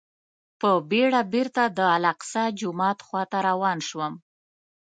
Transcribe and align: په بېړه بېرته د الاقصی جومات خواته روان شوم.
په 0.59 0.69
بېړه 0.89 1.21
بېرته 1.33 1.63
د 1.77 1.79
الاقصی 1.95 2.45
جومات 2.59 2.97
خواته 3.07 3.37
روان 3.49 3.77
شوم. 3.87 4.13